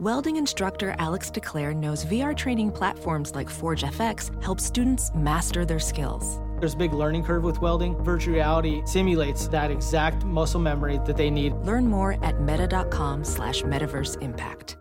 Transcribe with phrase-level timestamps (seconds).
[0.00, 5.78] Welding instructor Alex DeClaire knows VR training platforms like Forge FX help students master their
[5.78, 6.40] skills.
[6.58, 8.02] There's a big learning curve with welding.
[8.02, 11.52] Virtual reality simulates that exact muscle memory that they need.
[11.66, 14.78] Learn more at meta.com slash metaverse impact.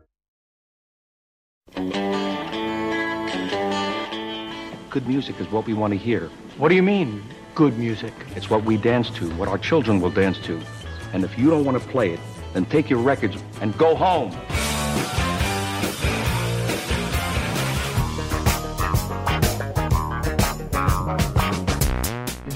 [4.89, 6.29] Good music is what we want to hear.
[6.57, 7.21] What do you mean,
[7.55, 8.13] good music?
[8.37, 10.61] It's what we dance to, what our children will dance to.
[11.11, 12.21] And if you don't want to play it,
[12.53, 14.31] then take your records and go home.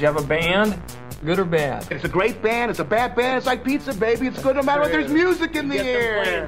[0.04, 0.78] You have a band?
[1.23, 1.90] Good or bad?
[1.90, 2.70] It's a great band.
[2.70, 3.38] It's a bad band.
[3.38, 4.28] It's like pizza, baby.
[4.28, 4.92] It's good no matter what.
[4.92, 6.45] There's music in the air.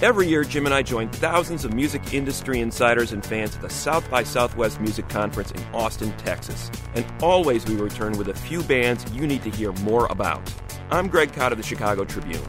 [0.00, 3.68] Every year, Jim and I join thousands of music industry insiders and fans at the
[3.68, 6.70] South by Southwest Music Conference in Austin, Texas.
[6.94, 10.40] And always we return with a few bands you need to hear more about.
[10.90, 12.48] I'm Greg Kot of the Chicago Tribune.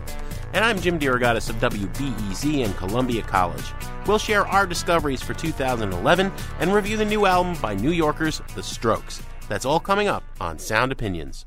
[0.54, 3.64] And I'm Jim DeRogatis of WBEZ and Columbia College.
[4.06, 8.62] We'll share our discoveries for 2011 and review the new album by New Yorkers, The
[8.62, 9.22] Strokes.
[9.48, 11.46] That's all coming up on Sound Opinions.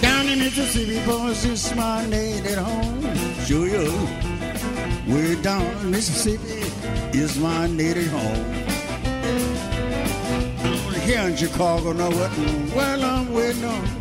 [0.00, 3.14] Down in Mississippi, boys, it's my native home.
[3.44, 3.92] Sure you.
[5.14, 6.66] Way down in Mississippi
[7.16, 8.44] is my native home.
[10.88, 12.74] I'm here in Chicago, know what?
[12.74, 14.00] Well, I'm waiting on.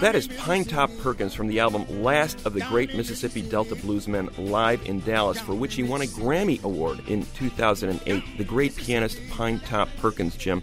[0.00, 4.80] That is Pinetop Perkins from the album Last of the Great Mississippi Delta Bluesmen live
[4.86, 8.38] in Dallas, for which he won a Grammy Award in 2008.
[8.38, 10.62] The great pianist Pinetop Perkins, Jim,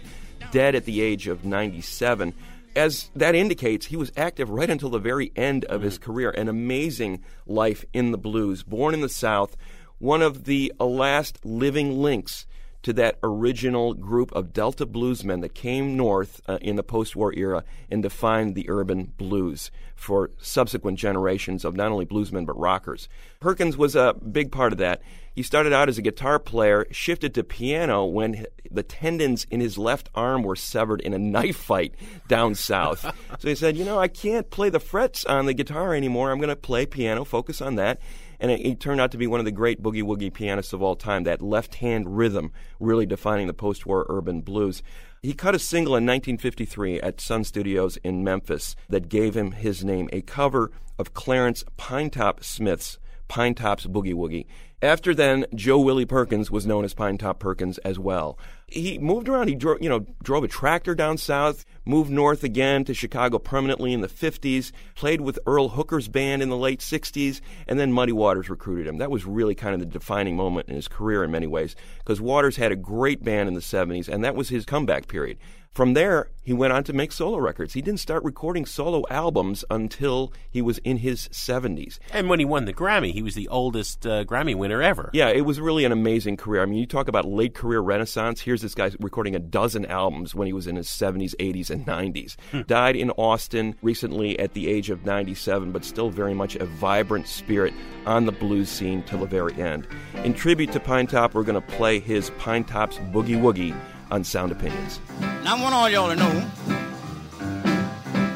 [0.50, 2.34] dead at the age of 97.
[2.74, 6.30] As that indicates, he was active right until the very end of his career.
[6.30, 8.64] An amazing life in the blues.
[8.64, 9.56] Born in the South,
[10.00, 12.48] one of the last living links
[12.82, 17.32] to that original group of Delta bluesmen that came north uh, in the post war
[17.34, 23.08] era and defined the urban blues for subsequent generations of not only bluesmen but rockers.
[23.40, 25.00] Perkins was a big part of that.
[25.34, 29.78] He started out as a guitar player, shifted to piano when the tendons in his
[29.78, 31.94] left arm were severed in a knife fight
[32.28, 33.02] down south.
[33.38, 36.30] so he said, You know, I can't play the frets on the guitar anymore.
[36.30, 38.00] I'm going to play piano, focus on that
[38.42, 40.82] and it, he turned out to be one of the great boogie woogie pianists of
[40.82, 41.22] all time.
[41.22, 44.82] That left hand rhythm really defining the post war urban blues.
[45.22, 49.84] He cut a single in 1953 at Sun Studios in Memphis that gave him his
[49.84, 52.98] name, a cover of Clarence Pinetop Smith's
[53.28, 54.46] Pinetop's Boogie Woogie.
[54.82, 58.36] After then, Joe Willie Perkins was known as Pinetop Perkins as well.
[58.66, 59.46] He moved around.
[59.46, 63.92] He drove, you know, drove a tractor down south, moved north again to Chicago permanently
[63.92, 68.10] in the 50s, played with Earl Hooker's band in the late 60s, and then Muddy
[68.10, 68.98] Waters recruited him.
[68.98, 72.20] That was really kind of the defining moment in his career in many ways, because
[72.20, 75.38] Waters had a great band in the 70s, and that was his comeback period.
[75.72, 77.72] From there, he went on to make solo records.
[77.72, 81.98] He didn't start recording solo albums until he was in his 70s.
[82.12, 85.08] And when he won the Grammy, he was the oldest uh, Grammy winner ever.
[85.14, 86.60] Yeah, it was really an amazing career.
[86.60, 88.42] I mean, you talk about late career renaissance.
[88.42, 91.86] Here's this guy recording a dozen albums when he was in his 70s, 80s, and
[91.86, 92.66] 90s.
[92.66, 97.26] Died in Austin recently at the age of 97, but still very much a vibrant
[97.26, 97.72] spirit
[98.04, 99.86] on the blues scene till the very end.
[100.16, 103.74] In tribute to Pinetop, we're going to play his Pinetop's Boogie Woogie
[104.12, 105.00] on Sound Opinions.
[105.42, 106.30] Now, I want all y'all to know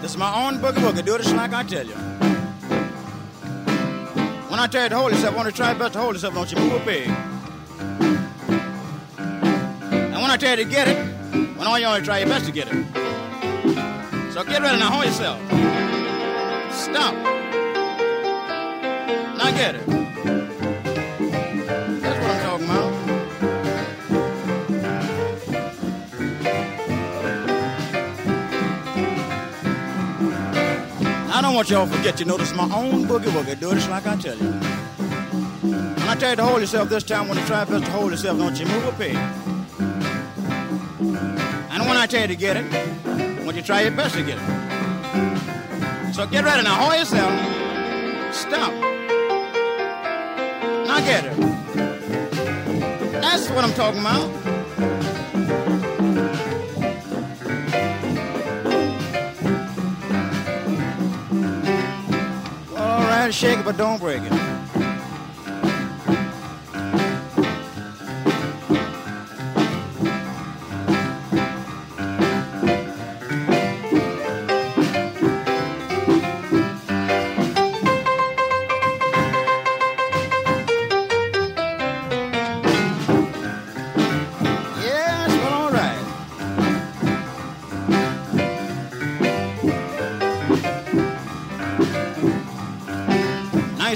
[0.01, 1.05] this is my own boogie woogie.
[1.05, 1.93] Do it just like I tell you.
[4.49, 6.33] When I tell you to hold yourself, I want to try best to hold yourself.
[6.33, 7.09] Don't you move a pig.
[9.19, 10.97] And when I tell you to get it,
[11.59, 12.87] when all y'all to try your best to get it.
[14.33, 15.39] So get ready now, hold yourself.
[16.73, 17.15] Stop.
[19.37, 20.06] Now get it.
[31.57, 33.59] Want y'all to forget, you know, this is my own boogie woogie.
[33.59, 34.45] Do it just like I tell you.
[34.45, 38.11] When I tell you to hold yourself this time, when you try best to hold
[38.11, 39.17] yourself, don't you move a peg.
[41.71, 42.65] And when I tell you to get it,
[43.47, 46.15] when you try your best to get it.
[46.15, 47.33] So get ready now, hold yourself.
[48.35, 48.73] Stop.
[50.87, 51.37] Now get it.
[53.23, 55.16] That's what I'm talking about.
[63.33, 64.46] Shake it, but don't break it.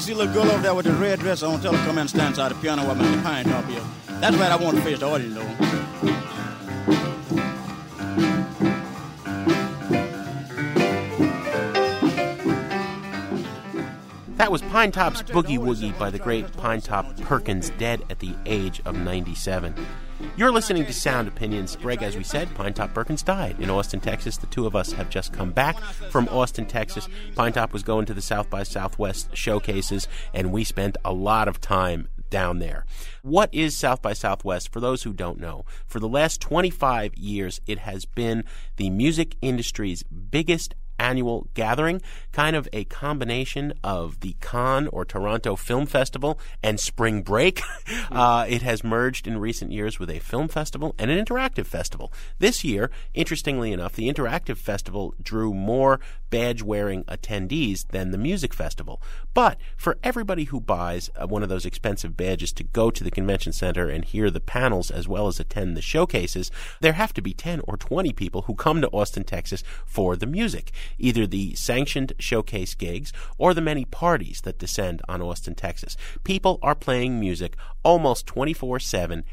[0.01, 1.61] Nice little girl over there with the red dress on.
[1.61, 3.23] Tell her come and stand inside the piano while Mr.
[3.23, 3.83] Pinetop here.
[4.19, 5.45] That's right, I want to face the audience, though.
[14.37, 18.97] That was Pinetop's Boogie Woogie by the great Pinetop Perkins, dead at the age of
[18.97, 19.75] 97.
[20.37, 21.77] You're listening to Sound Opinions.
[21.77, 24.39] Greg, as we said, Pinetop Perkins died in Austin, Texas.
[24.39, 27.09] The two of us have just come back from Austin, Texas.
[27.35, 31.47] Pine Top was going to the South by Southwest showcases, and we spent a lot
[31.47, 32.87] of time down there.
[33.23, 34.73] What is South by Southwest?
[34.73, 38.45] For those who don't know, for the last 25 years, it has been
[38.77, 45.57] the music industry's biggest annual gathering, kind of a combination of the Cannes or Toronto
[45.57, 47.63] Film Festival and Spring Break.
[48.11, 52.13] uh, it has merged in recent years with a film festival and an interactive festival.
[52.39, 58.53] This year, interestingly enough, the interactive festival drew more badge wearing attendees than the music
[58.53, 59.01] festival.
[59.33, 63.11] But for everybody who buys uh, one of those expensive badges to go to the
[63.11, 66.51] convention center and hear the panels as well as attend the showcases,
[66.81, 70.27] there have to be 10 or 20 people who come to Austin, Texas for the
[70.27, 75.97] music either the sanctioned showcase gigs or the many parties that descend on Austin, Texas.
[76.25, 79.25] People are playing music almost 24 7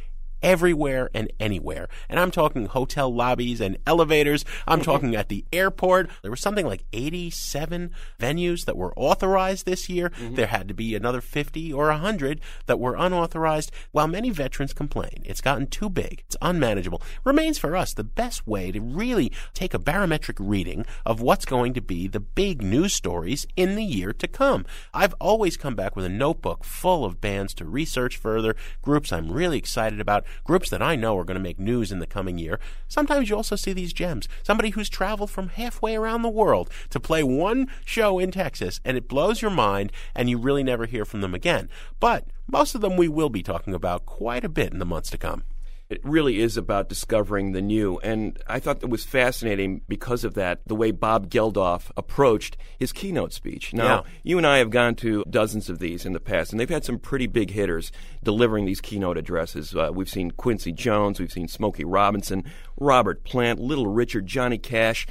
[0.42, 1.88] everywhere and anywhere.
[2.10, 4.46] And I'm talking hotel lobbies and elevators.
[4.68, 4.86] I'm mm-hmm.
[4.86, 6.10] talking at the airport.
[6.22, 10.10] There was something like 87 venues that were authorized this year.
[10.10, 10.36] Mm-hmm.
[10.36, 13.72] There had to be another 50 or 100 that were unauthorized.
[13.92, 18.48] While many veterans complain it's gotten too big, it's unmanageable, remains for us the best
[18.48, 22.94] way to really take a barometric reading of what's going to be the big news
[22.94, 24.66] stories in the year to come.
[24.94, 29.32] I've always come back with a notebook full of bands to research further, groups I'm
[29.32, 32.38] really excited about, groups that I know are going to make news in the coming
[32.38, 32.60] year.
[32.88, 34.28] Sometimes you also see these gems.
[34.44, 38.98] Somebody who's traveled from halfway around the world to play one show in Texas, and
[38.98, 41.70] it blows your mind, and you really never hear from them again.
[42.00, 45.10] But most of them we will be talking about quite a bit in the months
[45.12, 45.44] to come.
[45.90, 47.98] It really is about discovering the new.
[48.00, 52.92] And I thought it was fascinating because of that, the way Bob Geldof approached his
[52.92, 53.74] keynote speech.
[53.74, 54.12] Now, Yeah.
[54.24, 56.84] you and I have gone to dozens of these in the past, and they've had
[56.84, 57.92] some pretty big hitters
[58.22, 59.74] delivering these keynote addresses.
[59.74, 62.44] Uh, we've seen Quincy Jones, we've seen Smokey Robinson,
[62.78, 65.08] Robert Plant, Little Richard, Johnny Cash.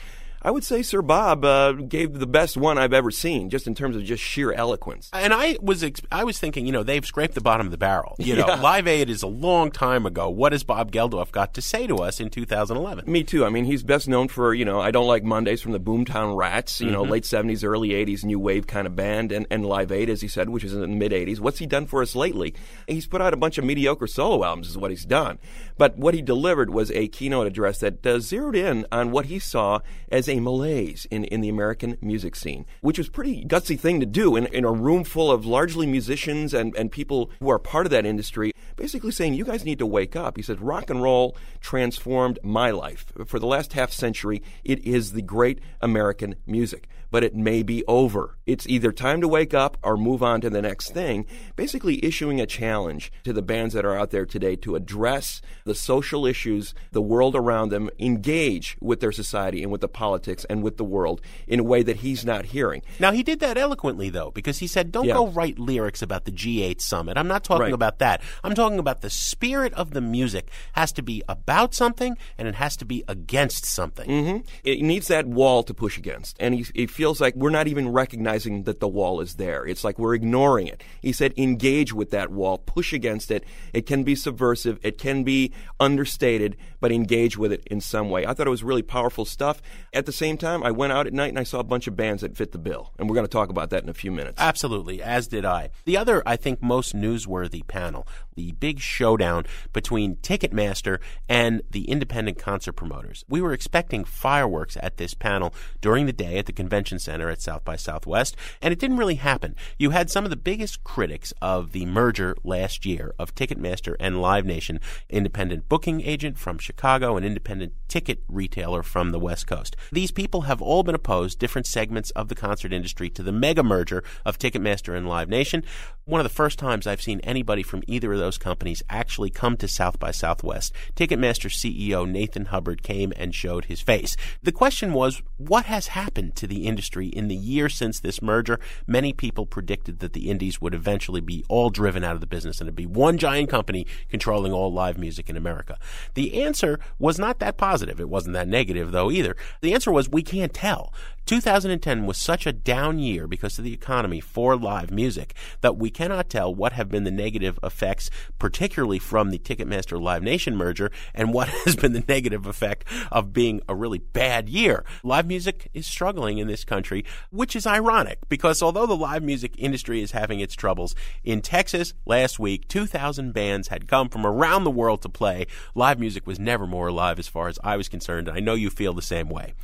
[0.46, 3.74] I would say Sir Bob uh, gave the best one I've ever seen, just in
[3.74, 5.10] terms of just sheer eloquence.
[5.12, 8.14] And I was I was thinking, you know, they've scraped the bottom of the barrel.
[8.20, 8.60] You know, Yeah.
[8.60, 10.30] Live Aid is a long time ago.
[10.30, 13.10] What has Bob Geldof got to say to us in 2011?
[13.10, 13.44] Me too.
[13.44, 16.36] I mean, he's best known for, you know, I Don't Like Mondays from the Boomtown
[16.36, 17.10] Rats, you know, Mhm.
[17.10, 20.28] late 70s, early 80s, new wave kind of band, and, and Live Aid, as he
[20.28, 21.40] said, which is in the mid 80s.
[21.40, 22.54] What's he done for us lately?
[22.86, 25.38] He's put out a bunch of mediocre solo albums, is what he's done.
[25.76, 29.40] But what he delivered was a keynote address that uh, zeroed in on what he
[29.40, 34.00] saw as a malaise in, in the American music scene, which was pretty gutsy thing
[34.00, 37.58] to do in, in a room full of largely musicians and, and people who are
[37.58, 40.36] part of that industry, basically saying, you guys need to wake up.
[40.36, 43.12] He said, rock and roll transformed my life.
[43.26, 46.88] For the last half century, it is the great American music.
[47.10, 48.36] But it may be over.
[48.46, 52.40] It's either time to wake up or move on to the next thing, basically issuing
[52.40, 56.74] a challenge to the bands that are out there today to address the social issues,
[56.92, 60.84] the world around them, engage with their society and with the politics and with the
[60.84, 62.82] world in a way that he's not hearing.
[62.98, 65.14] Now he did that eloquently though, because he said, "Don't Yeah.
[65.14, 67.72] go write lyrics about the G8 summit." I'm not talking Right.
[67.72, 68.22] about that.
[68.44, 72.54] I'm talking about the spirit of the music has to be about something and it
[72.56, 74.08] has to be against something.
[74.08, 76.36] hmm It needs that wall to push against.
[76.40, 79.66] And he, it feels like we're not even recognizing that the wall is there.
[79.66, 80.82] It's like we're ignoring it.
[81.02, 83.44] He said, engage with that wall, push against it.
[83.74, 88.24] It can be subversive, it can be understated, but engage with it in some way.
[88.24, 89.60] I thought it was really powerful stuff.
[89.92, 91.96] At the same time, I went out at night and I saw a bunch of
[91.96, 92.94] bands that fit the bill.
[92.98, 94.40] And we're going to talk about that in a few minutes.
[94.40, 95.68] Absolutely, as did I.
[95.84, 102.38] The other, I think, most newsworthy panel, the big showdown between Ticketmaster and the independent
[102.38, 103.22] concert promoters.
[103.28, 107.40] We were expecting fireworks at this panel during the day at the convention center at
[107.40, 109.54] South by Southwest, and it didn't really happen.
[109.78, 114.20] You had some of the biggest critics of the merger last year of Ticketmaster and
[114.20, 119.76] Live Nation, independent booking agent from Chicago, an independent ticket retailer from the West Coast.
[119.90, 123.62] These people have all been opposed, different segments of the concert industry, to the mega
[123.62, 125.64] merger of Ticketmaster and Live Nation.
[126.04, 129.56] One of the first times I've seen anybody from either of those companies actually come
[129.56, 130.72] to South by Southwest.
[130.94, 134.16] Ticketmaster CEO Nathan Hubbard came and showed his face.
[134.42, 138.60] The question was, what has happened to the industry in the year since this merger?
[138.86, 142.60] Many people predicted that the indies would eventually be all driven out of the business
[142.60, 145.78] and it'd be one giant company controlling all live music in America.
[146.14, 148.00] The answer was not that positive.
[148.00, 149.36] It wasn't that negative, though, either.
[149.60, 150.92] The answer was, we can't tell.
[151.26, 155.90] 2010 was such a down year because of the economy for live music that we
[155.90, 160.88] cannot tell what have been the negative effects, particularly from the Ticketmaster Live Nation merger,
[161.12, 164.84] and what has been the negative effect of being a really bad year.
[165.02, 169.56] Live music is struggling in this country, which is ironic because although the live music
[169.58, 174.62] industry is having its troubles, in Texas last week, 2,000 bands had come from around
[174.62, 175.48] the world to play.
[175.74, 178.54] Live music was never more alive as far as I was concerned, and I know
[178.54, 179.54] you feel the same way.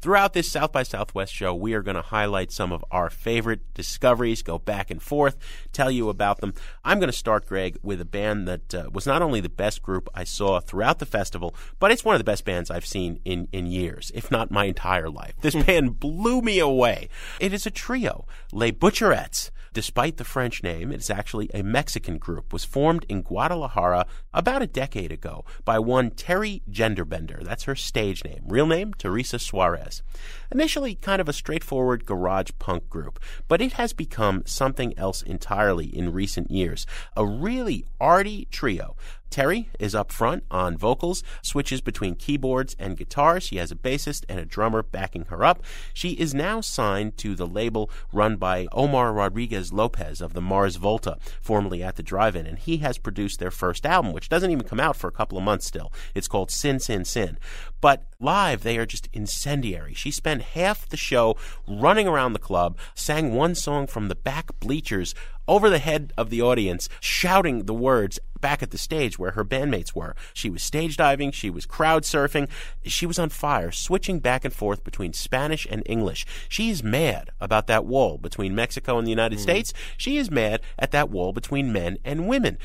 [0.00, 3.74] Throughout this South by Southwest show, we are going to highlight some of our favorite
[3.74, 5.36] discoveries, go back and forth,
[5.72, 6.54] tell you about them.
[6.84, 9.82] I'm going to start, Greg, with a band that uh, was not only the best
[9.82, 13.18] group I saw throughout the festival, but it's one of the best bands I've seen
[13.24, 15.34] in, in years, if not my entire life.
[15.40, 17.08] This band blew me away.
[17.40, 19.50] It is a trio, Les Butcherettes.
[19.72, 22.52] Despite the French name, it is actually a Mexican group.
[22.52, 27.40] Was formed in Guadalajara about a decade ago by one Teri Gender Bender.
[27.42, 28.42] That's her stage name.
[28.46, 30.02] Real name, Teresa Suarez.
[30.50, 35.86] Initially kind of a straightforward garage punk group, but it has become something else entirely
[35.86, 36.86] in recent years.
[37.16, 38.96] A really arty trio
[39.30, 43.42] Teri is up front on vocals, switches between keyboards and guitars.
[43.44, 45.62] She has a bassist and a drummer backing her up.
[45.92, 50.76] She is now signed to the label run by Omar Rodriguez Lopez of the Mars
[50.76, 54.66] Volta, formerly at the Drive-In, and he has produced their first album, which doesn't even
[54.66, 55.92] come out for a couple of months still.
[56.14, 57.38] It's called Sin Sin Sin.
[57.80, 59.94] But live, they are just incendiary.
[59.94, 64.58] She spent half the show running around the club, sang one song from the back
[64.58, 65.14] bleachers
[65.48, 69.44] over the head of the audience, shouting the words back at the stage where her
[69.44, 70.14] bandmates were.
[70.32, 72.48] She was stage diving, she was crowd surfing,
[72.84, 76.24] she was on fire, switching back and forth between Spanish and English.
[76.48, 79.42] She is mad about that wall between Mexico and the United mm.
[79.42, 79.72] States.
[79.96, 82.58] She is mad at that wall between men and women.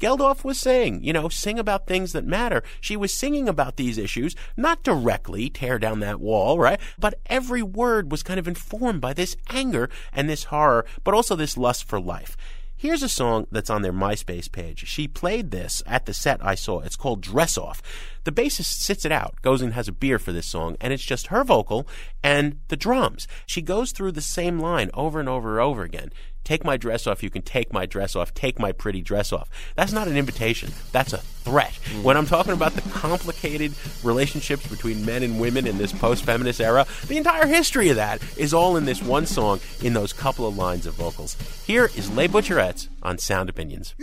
[0.00, 2.62] Geldof was saying, you know, sing about things that matter.
[2.80, 6.80] She was singing about these issues, not directly tear down that wall, right?
[6.98, 11.36] But every word was kind of informed by this anger and this horror, but also
[11.36, 12.34] this lust for life.
[12.80, 14.88] Here's a song that's on their MySpace page.
[14.88, 16.80] She played this at the set I saw.
[16.80, 17.82] It's called Dress Off.
[18.24, 21.04] The bassist sits it out, goes and has a beer for this song, and it's
[21.04, 21.86] just her vocal
[22.22, 23.28] and the drums.
[23.44, 26.10] She goes through the same line over and over and over again.
[26.42, 27.22] Take my dress off.
[27.22, 28.32] You can take my dress off.
[28.32, 29.50] Take my pretty dress off.
[29.76, 30.72] That's not an invitation.
[30.90, 31.74] That's a threat.
[32.02, 36.60] When I'm talking about the complicated relationships between men and women in this post feminist
[36.60, 40.46] era, the entire history of that is all in this one song in those couple
[40.46, 41.34] of lines of vocals.
[41.66, 43.94] Here is Les Butcherettes on Sound Opinions.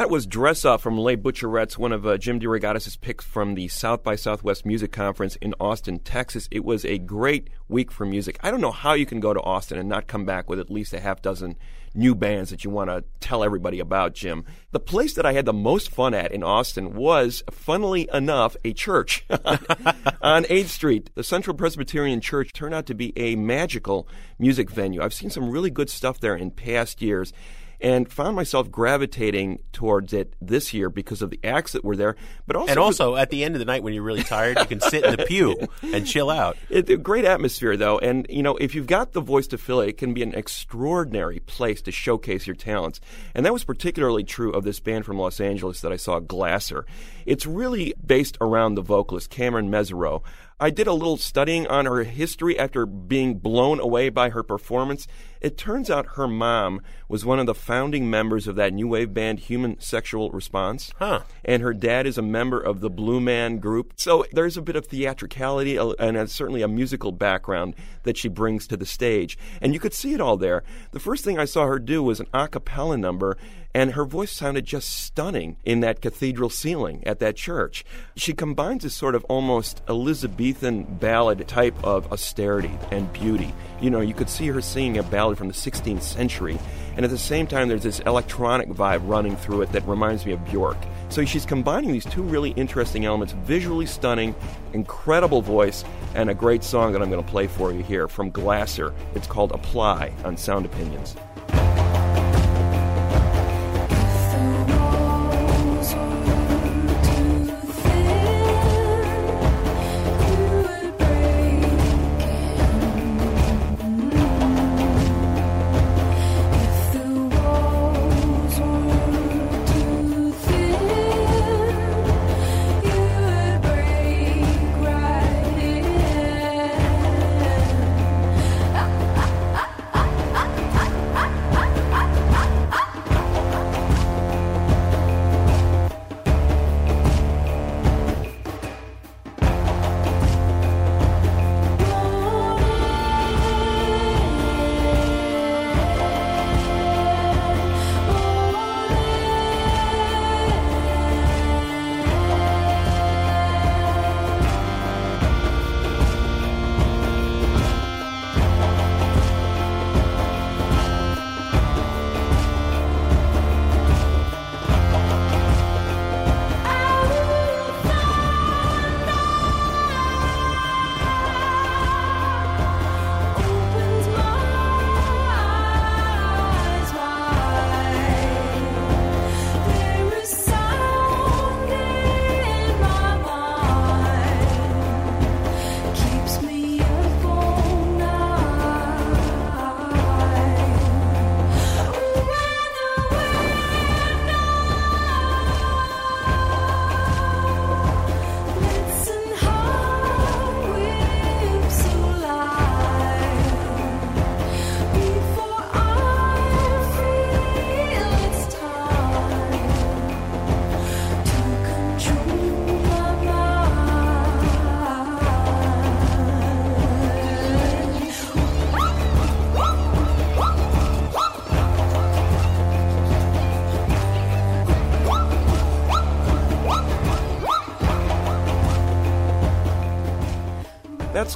[0.00, 3.68] That was Dress Up from Les Butcherettes, one of uh, Jim DeRogatis' picks from the
[3.68, 6.48] South by Southwest Music Conference in Austin, Texas.
[6.50, 8.38] It was a great week for music.
[8.42, 10.70] I don't know how you can go to Austin and not come back with at
[10.70, 11.58] least a half dozen
[11.94, 14.46] new bands that you want to tell everybody about, Jim.
[14.70, 18.72] The place that I had the most fun at in Austin was, funnily enough, a
[18.72, 21.10] church on 8th Street.
[21.14, 25.02] The Central Presbyterian Church turned out to be a magical music venue.
[25.02, 27.34] I've seen some really good stuff there in past years
[27.80, 32.16] and found myself gravitating towards it this year because of the acts that were there.
[32.46, 34.66] But also, and also at the end of the night when you're really tired, you
[34.66, 36.56] can sit in the pew and chill out.
[36.68, 39.80] It's a great atmosphere, though, and you know if you've got the voice to fill
[39.80, 43.00] it, it can be an extraordinary place to showcase your talents.
[43.34, 46.84] And that was particularly true of this band from Los Angeles that I saw, Glasser.
[47.26, 50.22] It's really based around the vocalist Cameron Mesirow.
[50.62, 55.06] I did a little studying on her history after being blown away by her performance.
[55.40, 59.14] It turns out her mom was one of the founding members of that new wave
[59.14, 60.92] band Human Sexual Response.
[60.98, 61.22] Huh.
[61.46, 63.94] And her dad is a member of the Blue Man group.
[63.96, 68.28] So there's a bit of theatricality uh, and a, certainly a musical background that she
[68.28, 69.38] brings to the stage.
[69.62, 70.62] And you could see it all there.
[70.92, 73.38] The first thing I saw her do was an a cappella number
[73.74, 77.84] and her voice sounded just stunning in that cathedral ceiling at that church.
[78.16, 83.54] She combines this sort of almost Elizabethan ballad type of austerity and beauty.
[83.80, 86.58] You know, you could see her singing a ballad from the 16th century,
[86.96, 90.32] and at the same time, there's this electronic vibe running through it that reminds me
[90.32, 90.76] of Bjork.
[91.08, 94.34] So she's combining these two really interesting elements visually stunning,
[94.72, 95.84] incredible voice,
[96.14, 98.92] and a great song that I'm going to play for you here from Glasser.
[99.14, 101.16] It's called Apply on Sound Opinions.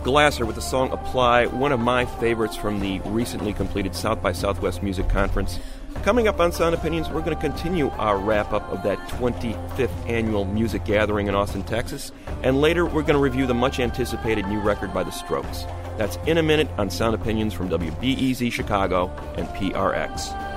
[0.04, 4.32] Glasser with the song Apply, one of my favorites from the recently completed South by
[4.32, 5.58] Southwest Music Conference.
[6.02, 10.06] Coming up on Sound Opinions, we're going to continue our wrap up of that 25th
[10.06, 12.12] annual music gathering in Austin, Texas.
[12.42, 15.64] And later, we're going to review the much anticipated new record by The Strokes.
[15.96, 20.53] That's in a minute on Sound Opinions from WBEZ Chicago and PRX.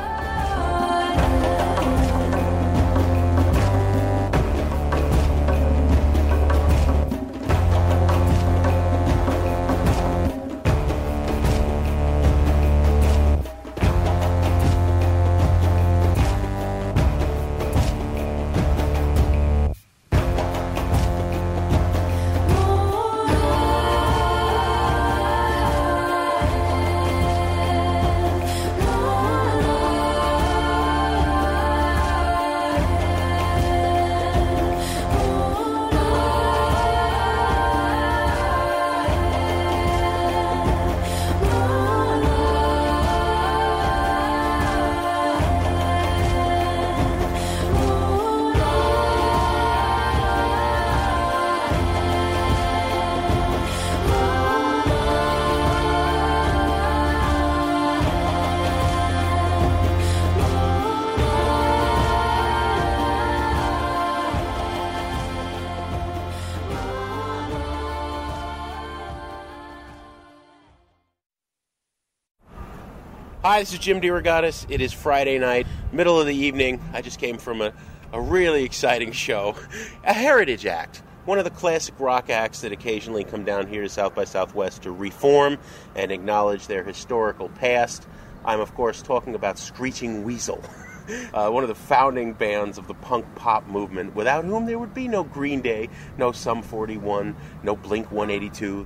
[73.48, 74.66] Hi, this is Jim DeRogatis.
[74.68, 76.82] It is Friday night, middle of the evening.
[76.92, 77.72] I just came from a,
[78.12, 79.56] a really exciting show,
[80.04, 80.98] a Heritage Act.
[81.24, 84.82] One of the classic rock acts that occasionally come down here to South by Southwest
[84.82, 85.60] to reform
[85.96, 88.06] and acknowledge their historical past.
[88.44, 90.62] I'm, of course, talking about Screeching Weasel,
[91.34, 94.94] uh, one of the founding bands of the punk pop movement, without whom there would
[94.94, 97.34] be no Green Day, no Sum 41,
[97.64, 98.86] no Blink 182.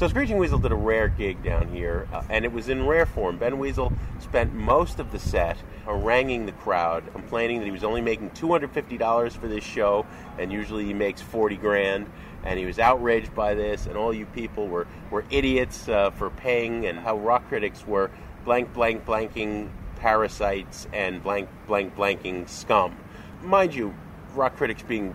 [0.00, 3.04] So Screeching Weasel did a rare gig down here, uh, and it was in rare
[3.04, 3.36] form.
[3.36, 8.00] Ben Weasel spent most of the set haranguing the crowd, complaining that he was only
[8.00, 10.06] making $250 for this show,
[10.38, 12.10] and usually he makes 40 grand.
[12.44, 16.30] And he was outraged by this, and all you people were, were idiots uh, for
[16.30, 18.10] paying, and how rock critics were
[18.46, 22.96] blank, blank, blanking parasites and blank, blank, blanking scum.
[23.42, 23.94] Mind you,
[24.34, 25.14] rock critics being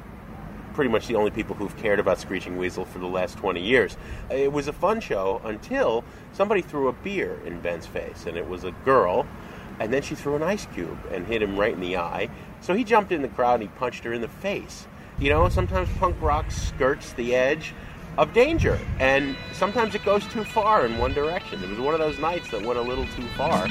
[0.76, 3.96] pretty much the only people who've cared about Screeching Weasel for the last 20 years.
[4.30, 8.48] It was a fun show until somebody threw a beer in Ben's face, and it
[8.48, 9.26] was a girl,
[9.80, 12.30] and then she threw an ice cube and hit him right in the eye.
[12.60, 14.86] So he jumped in the crowd and he punched her in the face.
[15.18, 17.74] You know, sometimes punk rock skirts the edge
[18.18, 21.64] of danger, and sometimes it goes too far in one direction.
[21.64, 23.68] It was one of those nights that went a little too far.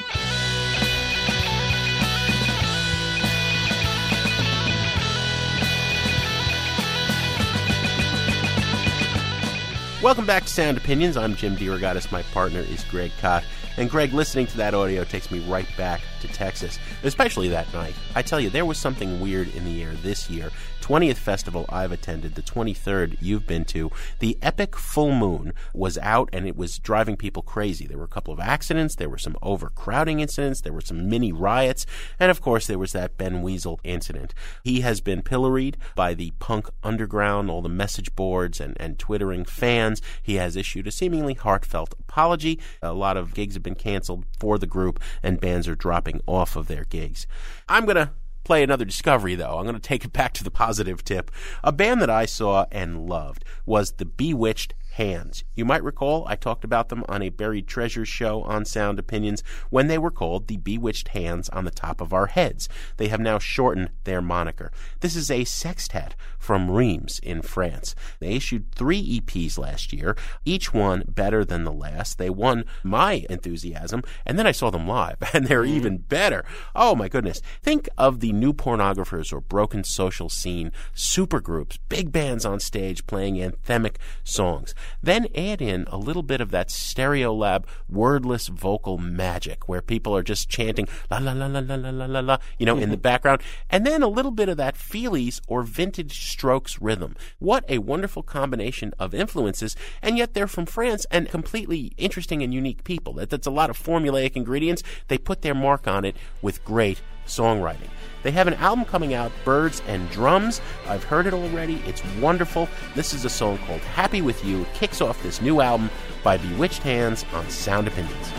[10.04, 11.16] Welcome back to Sound Opinions.
[11.16, 12.12] I'm Jim DeRogatis.
[12.12, 13.42] My partner is Greg Kot.
[13.78, 17.94] And Greg, listening to that audio takes me right back to Texas, especially that night.
[18.14, 20.50] I tell you, there was something weird in the air this year.
[20.84, 23.90] 20th festival I've attended, the 23rd you've been to.
[24.18, 27.86] The epic full moon was out and it was driving people crazy.
[27.86, 31.32] There were a couple of accidents, there were some overcrowding incidents, there were some mini
[31.32, 31.86] riots,
[32.20, 34.34] and of course there was that Ben Weasel incident.
[34.62, 39.46] He has been pilloried by the punk underground, all the message boards and, and twittering
[39.46, 40.02] fans.
[40.22, 42.60] He has issued a seemingly heartfelt apology.
[42.82, 46.56] A lot of gigs have been canceled for the group and bands are dropping off
[46.56, 47.26] of their gigs.
[47.70, 48.10] I'm going to
[48.44, 49.58] play another discovery, though.
[49.58, 51.30] I'm going to take it back to the positive tip.
[51.62, 55.42] A band that I saw and loved was the Bewitched Hands.
[55.54, 59.42] You might recall I talked about them on a Buried Treasures show on Sound Opinions
[59.70, 62.68] when they were called the Bewitched Hands on the Top of Our Heads.
[62.96, 64.70] They have now shortened their moniker.
[65.00, 67.94] This is a sextet from Reims in France.
[68.20, 72.18] They issued three EPs last year, each one better than the last.
[72.18, 75.76] They won my enthusiasm, and then I saw them live, and they're mm-hmm.
[75.76, 76.44] even better.
[76.74, 77.42] Oh my goodness.
[77.62, 83.36] Think of the new pornographers or broken social scene supergroups, big bands on stage playing
[83.36, 84.74] anthemic songs.
[85.02, 90.22] Then add in a little bit of that Stereolab wordless vocal magic where people are
[90.22, 93.02] just chanting la la la la la la la la, you know, in the mm-hmm.
[93.02, 93.42] background.
[93.70, 97.16] And then a little bit of that Feelies or vintage strokes rhythm.
[97.38, 102.52] What a wonderful combination of influences, and yet they're from France and completely interesting and
[102.52, 103.14] unique people.
[103.14, 104.82] That, that's a lot of formulaic ingredients.
[105.08, 107.88] They put their mark on it with great songwriting.
[108.22, 110.62] They have an album coming out, Birds and Drums.
[110.88, 111.82] I've heard it already.
[111.86, 112.68] It's wonderful.
[112.94, 114.62] This is a song called Happy With You.
[114.62, 115.90] It kicks off this new album
[116.22, 118.32] by Bewitched Hands on Sound Opinions.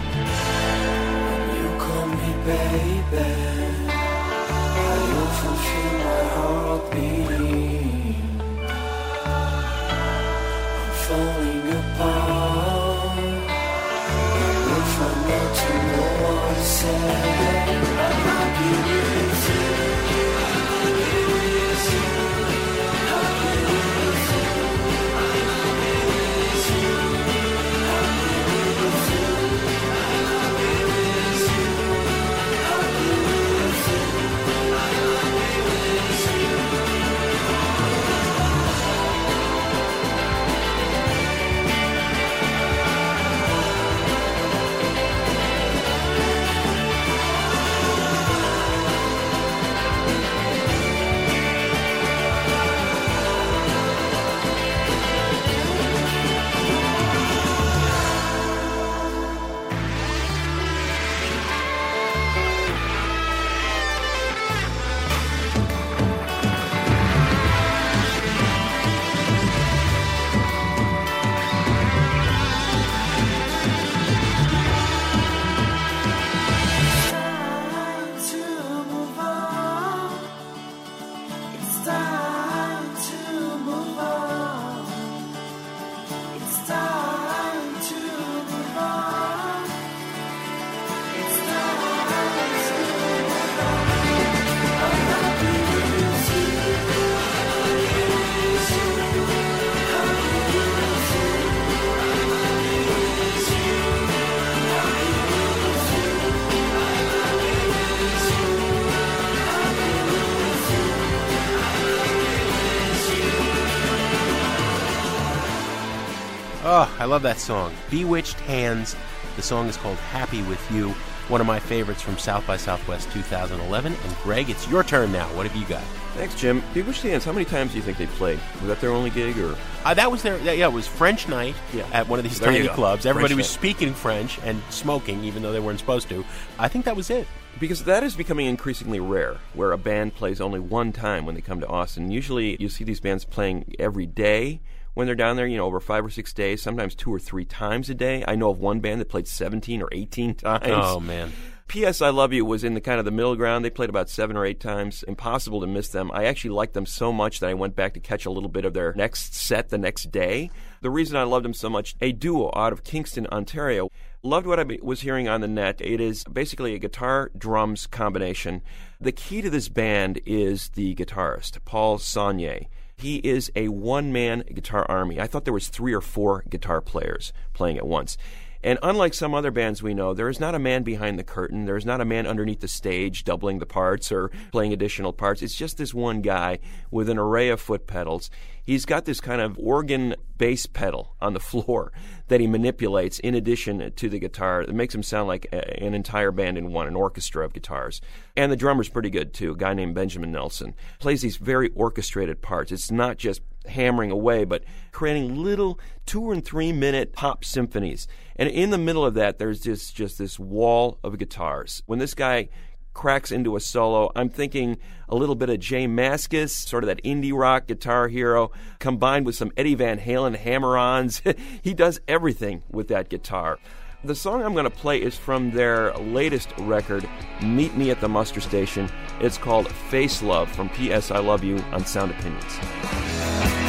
[117.06, 117.72] I love that song.
[117.92, 118.96] Bewitched Hands.
[119.36, 120.90] The song is called Happy With You.
[121.28, 123.94] One of my favorites from South by Southwest 2011.
[123.94, 125.28] And Greg, it's your turn now.
[125.36, 125.84] What have you got?
[126.16, 126.64] Thanks, Jim.
[126.74, 128.40] Bewitched Hands, how many times do you think they played?
[128.60, 131.54] Was that their only gig, or Uh, that was their, yeah, it was French night
[131.76, 131.86] Yeah.
[131.94, 133.06] at one of these There tiny clubs.
[133.06, 133.60] Everybody French was night.
[133.60, 136.26] speaking French and smoking, even though they weren't supposed to.
[136.58, 137.28] I think that was it.
[137.60, 141.42] because that is becoming increasingly rare, where a band plays only one time when they
[141.42, 142.10] come to Austin.
[142.10, 144.60] Usually, you see these bands playing every day
[144.96, 145.46] when they're down there.
[145.46, 148.24] You know, over five or six days, sometimes two or three times a day.
[148.28, 150.64] I know of one band that played seventeen or eighteen times.
[150.66, 151.32] Oh, man.
[151.68, 152.00] P.S.
[152.00, 153.66] I Love You was in the kind of the middle ground.
[153.66, 155.02] They played about seven or eight times.
[155.04, 156.12] Impossible to miss them.
[156.14, 158.66] I actually liked them so much that I went back to catch a little bit
[158.66, 160.52] of their next set the next day.
[160.82, 163.90] The reason I loved them so much, a duo out of Kingston, Ontario.
[164.22, 165.82] Loved what I was hearing on the net.
[165.82, 168.62] It is basically a guitar drums combination.
[169.02, 172.68] The key to this band is the guitarist, Paul Saulnier.
[172.98, 175.20] He is a one man guitar army.
[175.20, 178.18] I thought there was three or four guitar players playing at once.
[178.66, 181.66] And unlike some other bands we know, there is not a man behind the curtain.
[181.66, 185.44] There is not a man underneath the stage doubling the parts or playing additional parts.
[185.44, 186.58] It's just this one guy
[186.90, 188.32] with an array of foot pedals.
[188.64, 191.92] He's got this kind of organ bass pedal on the floor
[192.28, 194.64] that he manipulates in addition to the guitar.
[194.64, 198.02] It makes him sound like a, an entire band in one, an orchestra of guitars.
[198.36, 200.74] And the drummer's pretty good too, a guy named Benjamin Nelson.
[200.98, 202.72] Plays these very orchestrated parts.
[202.72, 208.08] It's not just hammering away, but creating little two and three minute pop symphonies.
[208.36, 211.84] And in the middle of that, there's just, just this wall of guitars.
[211.86, 212.50] When this guy
[212.94, 217.04] cracks into a solo, I'm thinking a little bit of J Mascis, sort of that
[217.04, 221.22] indie rock guitar hero, combined with some Eddie Van Halen hammer ons.
[221.62, 223.60] he does everything with that guitar.
[224.06, 227.10] The song I'm going to play is from their latest record,
[227.42, 228.88] Meet Me at the Muster Station.
[229.20, 231.10] It's called Face Love from P.S.
[231.10, 233.65] I Love You on Sound Opinions.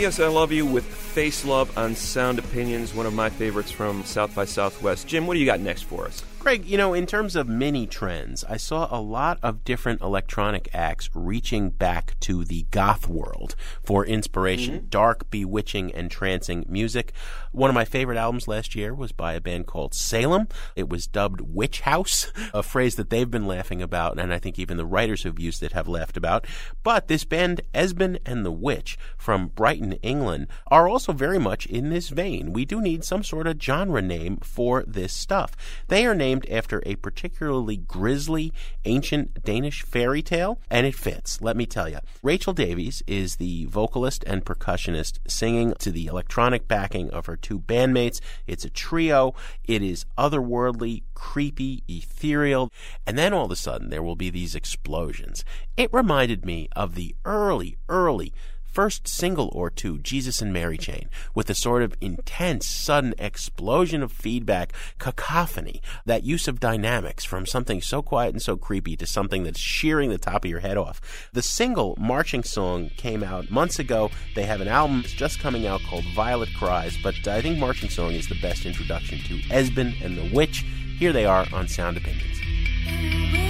[0.00, 0.18] P.S.
[0.18, 4.34] I Love You with Face Love on Sound Opinions, one of my favorites from South
[4.34, 5.06] by Southwest.
[5.06, 6.22] Jim, what do you got next for us?
[6.40, 10.70] Greg, you know, in terms of mini trends, I saw a lot of different electronic
[10.72, 14.76] acts reaching back to the goth world for inspiration.
[14.76, 14.86] Mm-hmm.
[14.86, 17.12] Dark, bewitching, and trancing music.
[17.52, 20.48] One of my favorite albums last year was by a band called Salem.
[20.74, 24.58] It was dubbed Witch House, a phrase that they've been laughing about, and I think
[24.58, 26.46] even the writers who've used it have laughed about.
[26.82, 31.90] But this band, Esben and the Witch, from Brighton, England, are also very much in
[31.90, 32.54] this vein.
[32.54, 35.54] We do need some sort of genre name for this stuff.
[35.88, 38.52] They are named after a particularly grisly
[38.84, 41.98] ancient Danish fairy tale, and it fits, let me tell you.
[42.22, 47.58] Rachel Davies is the vocalist and percussionist singing to the electronic backing of her two
[47.58, 48.20] bandmates.
[48.46, 49.34] It's a trio.
[49.64, 52.72] It is otherworldly, creepy, ethereal,
[53.06, 55.44] and then all of a sudden there will be these explosions.
[55.76, 58.32] It reminded me of the early, early
[58.72, 64.02] first single or two, Jesus and Mary Chain, with a sort of intense, sudden explosion
[64.02, 69.06] of feedback, cacophony, that use of dynamics from something so quiet and so creepy to
[69.06, 71.00] something that's shearing the top of your head off.
[71.32, 74.10] The single Marching Song came out months ago.
[74.34, 77.90] They have an album that's just coming out called Violet Cries, but I think Marching
[77.90, 80.64] Song is the best introduction to Esben and the Witch.
[80.98, 83.49] Here they are on Sound Opinions.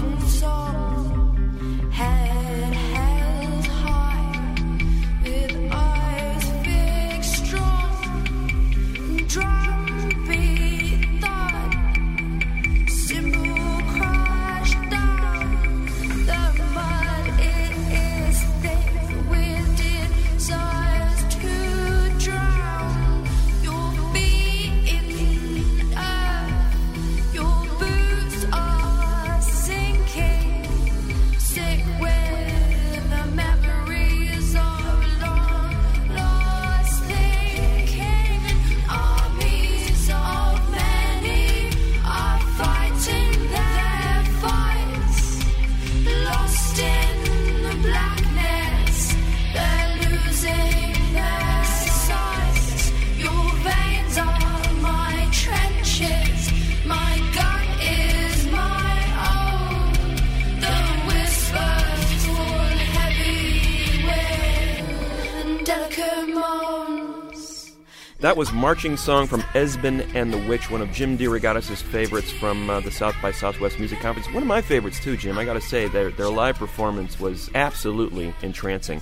[68.21, 72.69] That was Marching Song from Esben and the Witch, one of Jim DeRogatis' favorites from
[72.69, 74.31] uh, the South by Southwest Music Conference.
[74.31, 75.39] One of my favorites, too, Jim.
[75.39, 79.01] I gotta say, their, their live performance was absolutely entrancing.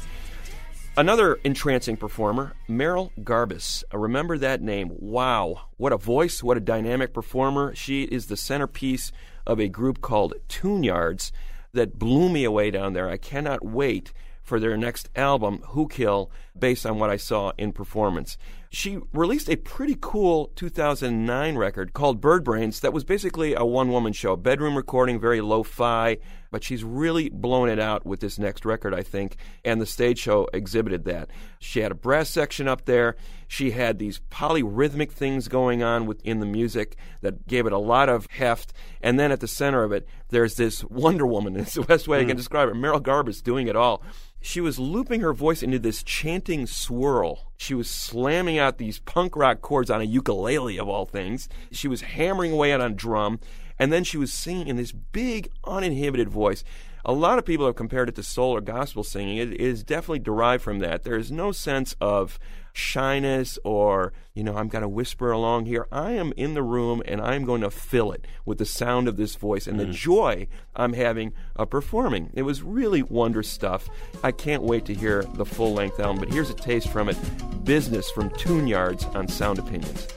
[0.95, 3.83] Another entrancing performer, Merrill Garbus.
[3.93, 4.89] Uh, remember that name.
[4.97, 5.63] Wow.
[5.75, 7.75] What a voice, what a dynamic performer.
[7.75, 9.11] She is the centerpiece
[9.45, 11.33] of a group called Tune Yards
[11.73, 13.09] that blew me away down there.
[13.09, 17.71] I cannot wait for their next album, Who Kill, based on what I saw in
[17.71, 18.37] performance.
[18.71, 23.89] She released a pretty cool 2009 record called Bird Brains that was basically a one
[23.91, 26.19] woman show, bedroom recording, very lo fi,
[26.51, 30.19] but she's really blown it out with this next record, I think, and the stage
[30.19, 31.29] show exhibited that.
[31.57, 33.15] She had a brass section up there.
[33.47, 38.07] She had these polyrhythmic things going on within the music that gave it a lot
[38.07, 38.73] of heft.
[39.01, 41.55] And then at the center of it, there's this Wonder Woman.
[41.55, 42.37] It's the best way I can mm.
[42.37, 42.75] describe it.
[42.75, 44.03] Merrill Garbus doing it all.
[44.41, 47.51] She was looping her voice into this chanting swirl.
[47.57, 51.49] She was slamming out these punk rock chords on a ukulele, of all things.
[51.71, 53.39] She was hammering away on a drum.
[53.77, 56.63] And then she was singing in this big, uninhibited voice.
[57.05, 59.37] A lot of people have compared it to soul or gospel singing.
[59.37, 61.03] It is definitely derived from that.
[61.03, 62.39] There is no sense of
[62.73, 65.87] shyness or, you know, I'm going to whisper along here.
[65.91, 69.17] I am in the room and I'm going to fill it with the sound of
[69.17, 69.93] this voice and the mm.
[69.93, 72.31] joy I'm having of performing.
[72.33, 73.89] It was really wondrous stuff.
[74.23, 77.17] I can't wait to hear the full length album, but here's a taste from it
[77.63, 80.07] Business from Tune Yards on Sound Opinions.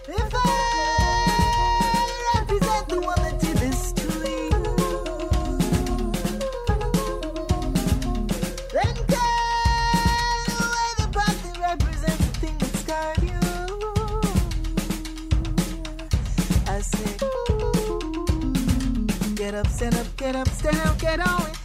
[19.43, 21.62] Get up, stand up, get up, stand up, get on it.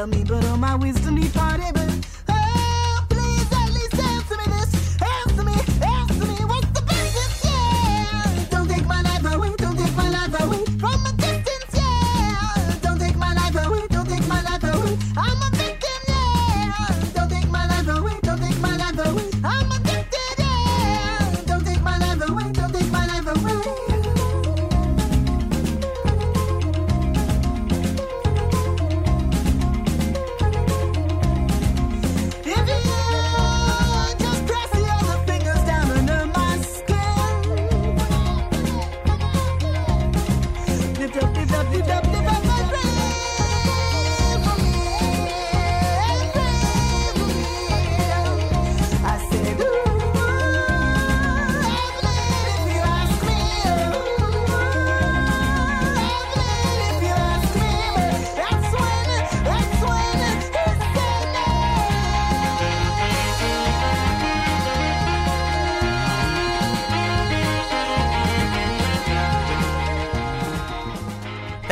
[0.00, 1.89] Tell me, but all my wisdom departed.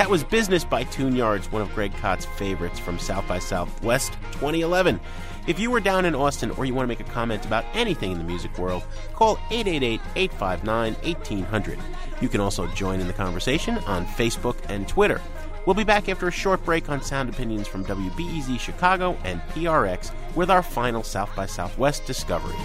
[0.08, 4.14] That was Business by Tune Yards, one of Greg Kot's favorites from South by Southwest
[4.32, 4.98] 2011.
[5.46, 8.12] If you were down in Austin or you want to make a comment about anything
[8.12, 11.78] in the music world, call 888 859 1800.
[12.22, 15.20] You can also join in the conversation on Facebook and Twitter.
[15.66, 20.10] We'll be back after a short break on sound opinions from WBEZ Chicago and PRX
[20.34, 22.56] with our final South by Southwest discoveries.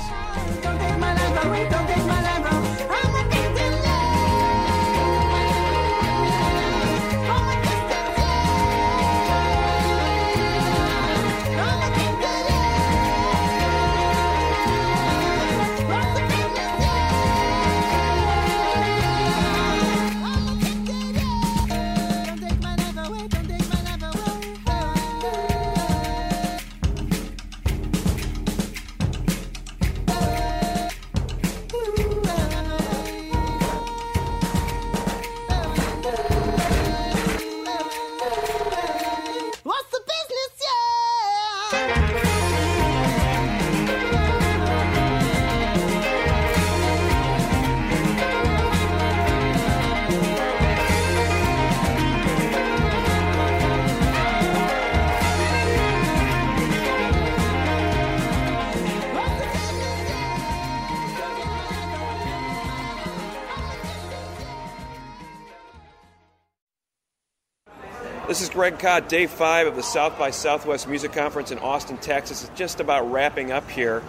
[68.64, 72.46] Greg Kot, day five of the South by Southwest Music Conference in Austin, Texas.
[72.46, 74.02] It's just about wrapping up here.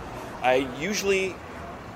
[0.44, 1.34] I usually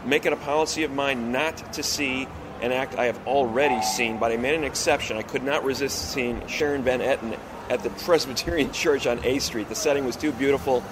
[0.04, 2.26] make it a policy of mine not to see
[2.60, 5.16] an act I have already seen, but I made an exception.
[5.16, 7.38] I could not resist seeing Sharon Van Etten
[7.70, 9.68] at the Presbyterian Church on A Street.
[9.68, 10.82] The setting was too beautiful.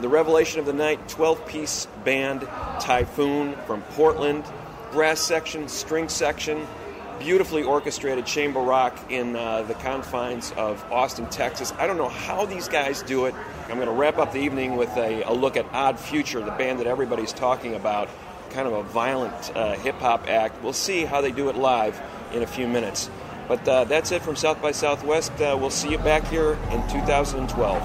[0.00, 2.42] The revelation of the night 12 piece band
[2.80, 4.44] Typhoon from Portland,
[4.92, 6.66] brass section, string section,
[7.18, 11.72] beautifully orchestrated chamber rock in uh, the confines of Austin, Texas.
[11.78, 13.34] I don't know how these guys do it.
[13.68, 16.50] I'm going to wrap up the evening with a, a look at Odd Future, the
[16.52, 18.08] band that everybody's talking about,
[18.50, 20.62] kind of a violent uh, hip hop act.
[20.62, 22.00] We'll see how they do it live
[22.32, 23.10] in a few minutes.
[23.48, 25.32] But uh, that's it from South by Southwest.
[25.32, 27.82] Uh, we'll see you back here in 2012.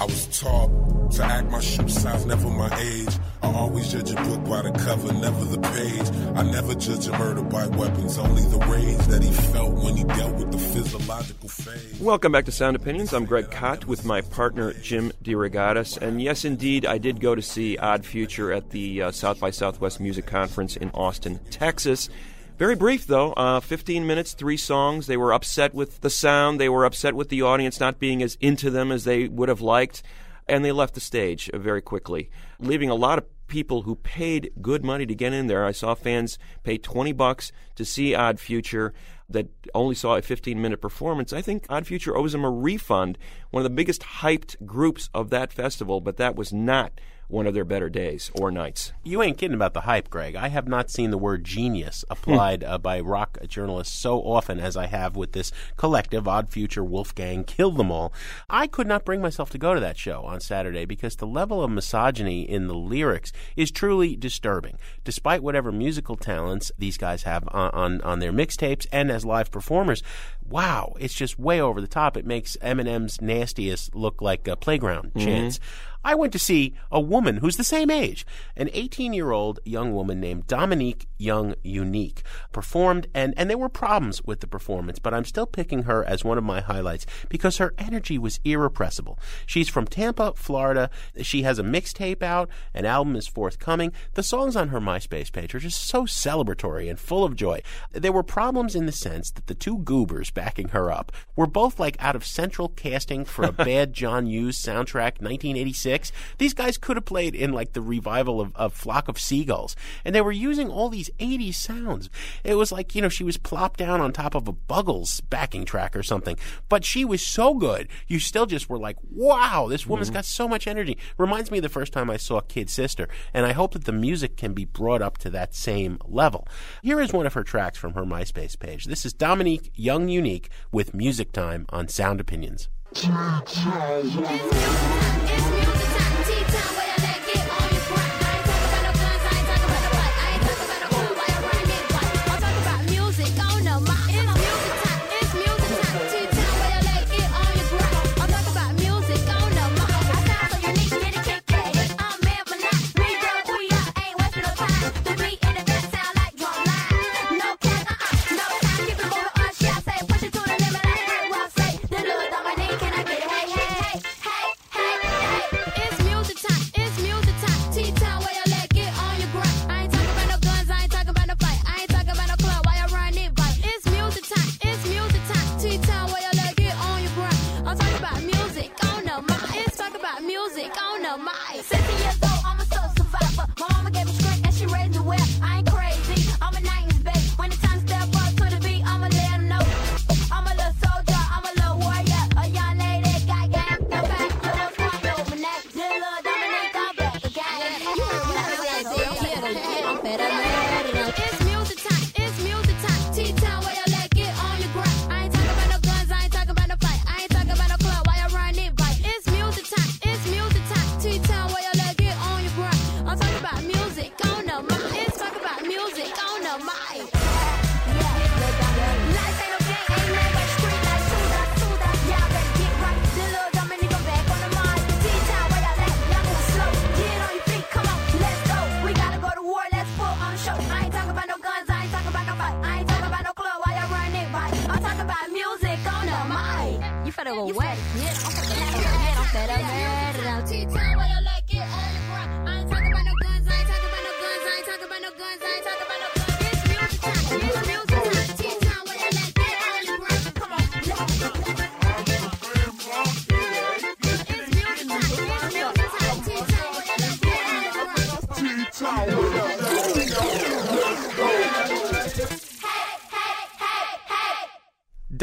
[0.00, 3.18] I was taught to act my shoe size, never my age.
[3.42, 6.36] I always judge a book by the cover, never the page.
[6.36, 10.04] I never judge a murder by weapons, only the rage that he felt when he
[10.04, 12.00] dealt with the physiological phase.
[12.00, 13.12] Welcome back to Sound Opinions.
[13.12, 16.00] I'm Greg Kot with my partner Jim DeRogatis.
[16.00, 19.50] And yes, indeed, I did go to see Odd Future at the uh, South by
[19.50, 22.08] Southwest Music Conference in Austin, Texas.
[22.56, 23.32] Very brief, though.
[23.32, 25.08] Uh, 15 minutes, three songs.
[25.08, 26.60] They were upset with the sound.
[26.60, 29.60] They were upset with the audience not being as into them as they would have
[29.60, 30.02] liked.
[30.46, 34.50] And they left the stage uh, very quickly, leaving a lot of people who paid
[34.60, 35.64] good money to get in there.
[35.64, 38.92] I saw fans pay 20 bucks to see Odd Future
[39.28, 41.32] that only saw a 15 minute performance.
[41.32, 43.18] I think Odd Future owes them a refund.
[43.50, 47.00] One of the biggest hyped groups of that festival, but that was not
[47.34, 48.92] one of their better days or nights.
[49.02, 50.36] You ain't kidding about the hype, Greg.
[50.36, 54.76] I have not seen the word genius applied uh, by rock journalists so often as
[54.76, 58.12] I have with this collective Odd Future Wolfgang Kill Them All.
[58.48, 61.62] I could not bring myself to go to that show on Saturday because the level
[61.62, 64.78] of misogyny in the lyrics is truly disturbing.
[65.02, 69.50] Despite whatever musical talents these guys have on, on, on their mixtapes and as live
[69.50, 70.04] performers,
[70.48, 72.16] wow, it's just way over the top.
[72.16, 75.24] It makes Eminem's nastiest look like a playground Mhm.
[75.24, 75.60] chants.
[76.04, 78.26] I went to see a woman who's the same age,
[78.56, 83.70] an 18 year old young woman named Dominique Young Unique, performed, and, and there were
[83.70, 87.56] problems with the performance, but I'm still picking her as one of my highlights because
[87.56, 89.18] her energy was irrepressible.
[89.46, 90.90] She's from Tampa, Florida.
[91.22, 93.92] She has a mixtape out, an album is forthcoming.
[94.12, 97.62] The songs on her MySpace page are just so celebratory and full of joy.
[97.92, 101.80] There were problems in the sense that the two goobers backing her up were both
[101.80, 105.93] like out of central casting for a bad John Hughes soundtrack, 1986.
[106.38, 109.76] These guys could have played in like the revival of, of Flock of Seagulls.
[110.04, 112.10] And they were using all these 80s sounds.
[112.42, 115.64] It was like, you know, she was plopped down on top of a Buggles backing
[115.64, 116.36] track or something.
[116.68, 120.16] But she was so good, you still just were like, wow, this woman's mm-hmm.
[120.16, 120.98] got so much energy.
[121.18, 123.08] Reminds me of the first time I saw Kid Sister.
[123.32, 126.48] And I hope that the music can be brought up to that same level.
[126.82, 128.86] Here is one of her tracks from her MySpace page.
[128.86, 132.68] This is Dominique Young Unique with Music Time on Sound Opinions.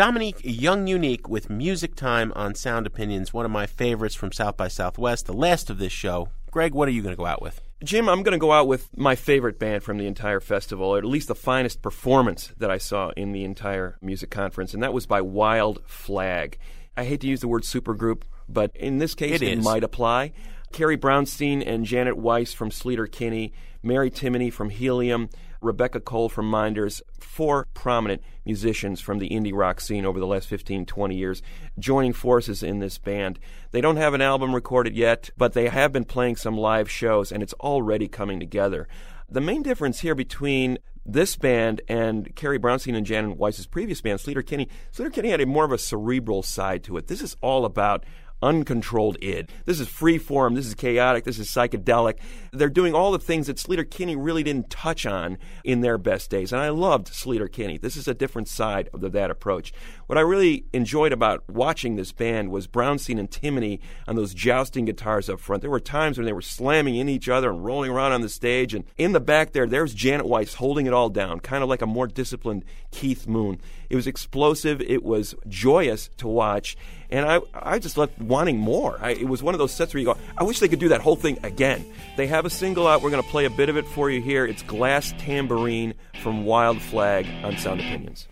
[0.02, 4.58] Dominique Young Unique with Music Time on Sound Opinions, one of my favorites from South
[4.58, 6.30] by Southwest, the last of this show.
[6.50, 7.62] Greg, what are you going to go out with?
[7.84, 10.98] Jim, I'm going to go out with my favorite band from the entire festival, or
[10.98, 14.92] at least the finest performance that I saw in the entire music conference, and that
[14.92, 16.58] was by Wild Flag.
[16.98, 20.34] I hate to use the word supergroup, but in this case, It it, might apply.
[20.72, 25.30] Carrie Brownstein and Janet Weiss from Sleater Kinney, Mary Timony from Helium,
[25.62, 30.48] Rebecca Cole from Minders, four prominent musicians from the indie rock scene over the last
[30.48, 31.42] 15, 20 years,
[31.78, 33.40] joining forces in this band.
[33.72, 37.32] They don't have an album recorded yet, but they have been playing some live shows,
[37.32, 38.88] and it's already coming together.
[39.30, 44.20] The main difference here between this band and Carrie Brownstein and Janet Weiss's previous band,
[44.20, 47.08] Sleater Kinney, Sleater Kinney had a more of a cerebral side to it.
[47.08, 48.06] This is all about
[48.42, 49.50] uncontrolled id.
[49.66, 52.18] This is free form, this is chaotic, this is psychedelic.
[52.52, 56.30] They're doing all the things that Sleater Kinney really didn't touch on in their best
[56.30, 56.52] days.
[56.52, 57.78] And I loved Sleater Kinney.
[57.78, 59.74] This is a different side of that approach.
[60.12, 64.84] What I really enjoyed about watching this band was Brownstein and Timony on those jousting
[64.84, 65.62] guitars up front.
[65.62, 68.28] There were times when they were slamming in each other and rolling around on the
[68.28, 68.74] stage.
[68.74, 71.82] And in the back there, there's Janet Weiss holding it all down, kind of like
[71.82, 73.62] a more disciplined Keith Moon.
[73.90, 74.82] It was explosive.
[74.82, 76.76] It was joyous to watch.
[77.10, 79.00] And I, I just left wanting more.
[79.02, 80.90] I, it was one of those sets where you go, I wish they could do
[80.90, 81.86] that whole thing again.
[82.18, 83.02] They have a single out.
[83.02, 84.46] We're going to play a bit of it for you here.
[84.46, 88.28] It's Glass Tambourine from Wild Flag on Sound Opinions.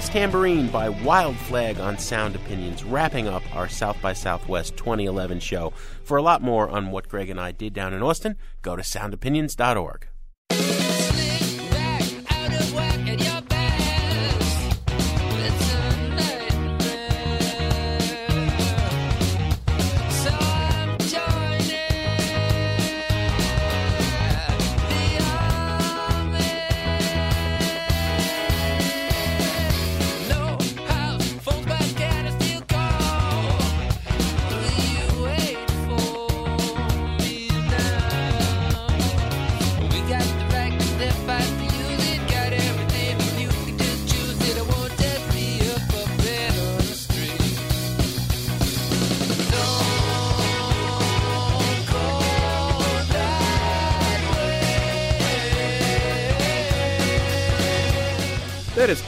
[0.00, 5.40] Glass Tambourine by Wild Flag on Sound Opinions, wrapping up our South by Southwest 2011
[5.40, 5.74] show.
[6.04, 8.82] For a lot more on what Greg and I did down in Austin, go to
[8.82, 10.08] soundopinions.org.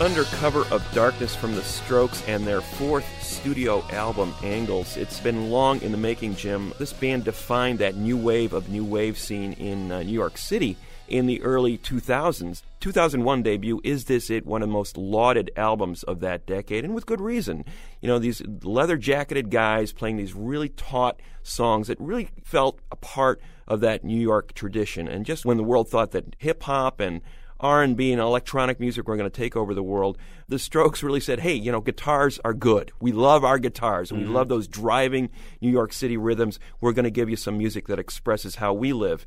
[0.03, 4.97] Under Cover of Darkness from the Strokes and their fourth studio album, Angles.
[4.97, 6.73] It's been long in the making, Jim.
[6.81, 10.77] This band defined that new wave of new wave scene in uh, New York City
[11.07, 12.63] in the early 2000s.
[12.81, 14.45] 2001 debut, Is This It?
[14.45, 17.65] One of the most lauded albums of that decade, and with good reason.
[18.01, 22.97] You know, these leather jacketed guys playing these really taut songs that really felt a
[22.97, 25.07] part of that New York tradition.
[25.07, 27.21] And just when the world thought that hip hop and
[27.63, 30.19] R&B and electronic music were going to take over the world.
[30.49, 32.93] The Strokes really said, "Hey, you know, guitars are good.
[33.01, 34.11] We love our guitars.
[34.11, 34.35] and We mm-hmm.
[34.35, 36.59] love those driving New York City rhythms.
[36.81, 39.25] We're going to give you some music that expresses how we live."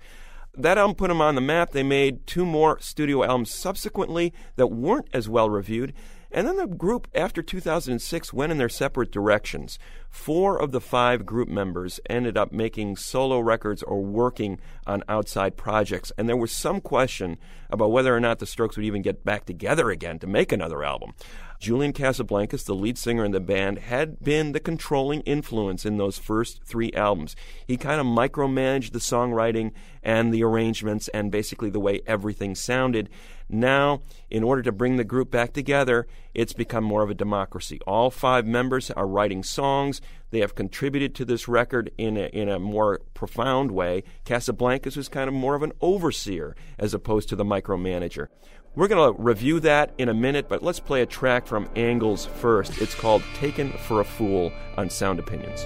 [0.58, 1.72] That album put them on the map.
[1.72, 5.94] They made two more studio albums subsequently that weren't as well reviewed.
[6.36, 9.80] And then the group, after 2006, went in their separate directions.
[10.10, 15.56] Four of the five group members ended up making solo records or working on outside
[15.56, 16.12] projects.
[16.18, 17.38] And there was some question
[17.70, 20.84] about whether or not the Strokes would even get back together again to make another
[20.84, 21.14] album.
[21.58, 26.18] Julian Casablancas, the lead singer in the band, had been the controlling influence in those
[26.18, 27.36] first three albums.
[27.66, 29.72] He kind of micromanaged the songwriting
[30.04, 33.10] and the arrangements and basically the way everything sounded.
[33.48, 37.80] Now, in order to bring the group back together, it's become more of a democracy.
[37.86, 40.02] All five members are writing songs.
[40.32, 44.04] They have contributed to this record in a, in a more profound way.
[44.26, 48.28] Casablancas was kind of more of an overseer as opposed to the micromanager.
[48.76, 52.26] We're going to review that in a minute, but let's play a track from Angles
[52.26, 52.82] first.
[52.82, 55.66] It's called Taken for a Fool on Sound Opinions.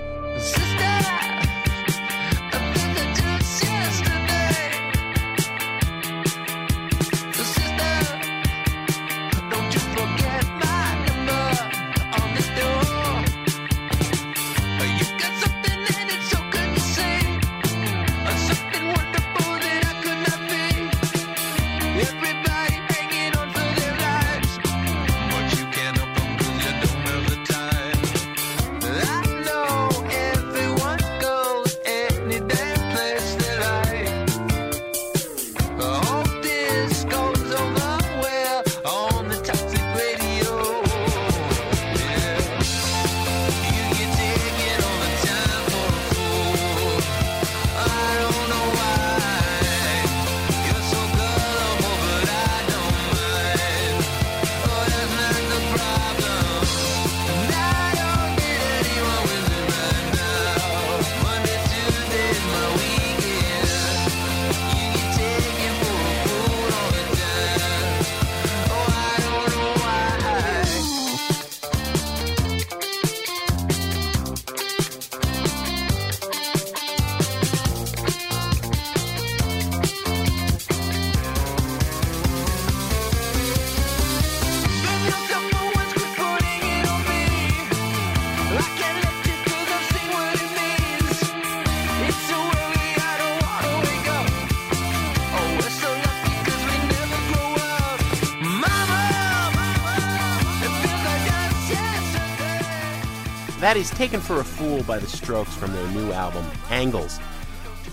[103.69, 107.19] That is Taken for a Fool by the Strokes from their new album, Angles.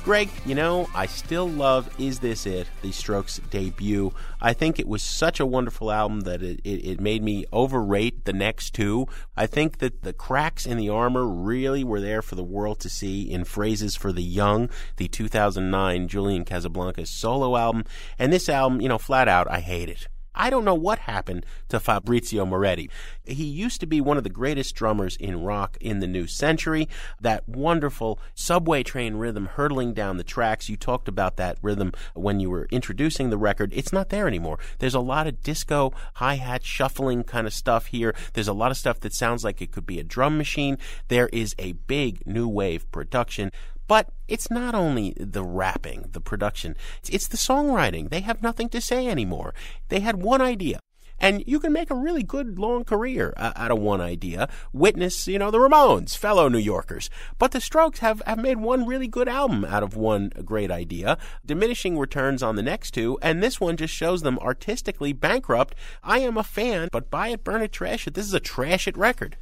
[0.02, 4.14] Greg, you know, I still love Is This It, the Strokes debut.
[4.40, 8.24] I think it was such a wonderful album that it, it, it made me overrate
[8.24, 9.06] the next two.
[9.36, 12.88] I think that the cracks in the armor really were there for the world to
[12.88, 17.84] see in Phrases for the Young, the 2009 Julian Casablancas solo album.
[18.18, 20.08] And this album, you know, flat out, I hate it.
[20.36, 22.90] I don't know what happened to Fabrizio Moretti.
[23.24, 26.88] He used to be one of the greatest drummers in rock in the new century.
[27.20, 30.68] That wonderful subway train rhythm hurtling down the tracks.
[30.68, 33.72] You talked about that rhythm when you were introducing the record.
[33.74, 34.58] It's not there anymore.
[34.78, 38.14] There's a lot of disco, hi hat, shuffling kind of stuff here.
[38.34, 40.78] There's a lot of stuff that sounds like it could be a drum machine.
[41.08, 43.50] There is a big new wave production.
[43.86, 46.76] But it's not only the rapping, the production,
[47.08, 48.10] it's, the songwriting.
[48.10, 49.54] They have nothing to say anymore.
[49.88, 50.80] They had one idea.
[51.18, 54.50] And you can make a really good long career uh, out of one idea.
[54.74, 57.08] Witness, you know, the Ramones, fellow New Yorkers.
[57.38, 61.16] But the Strokes have, have made one really good album out of one great idea.
[61.44, 65.74] Diminishing returns on the next two, and this one just shows them artistically bankrupt.
[66.02, 68.12] I am a fan, but buy it, burn it, trash it.
[68.12, 69.38] This is a trash it record.